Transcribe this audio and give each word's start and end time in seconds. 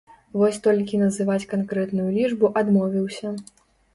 Вось 0.43 0.55
толькі 0.67 0.99
называць 1.01 1.49
канкрэтную 1.51 2.07
лічбу 2.17 2.51
адмовіўся. 2.63 3.37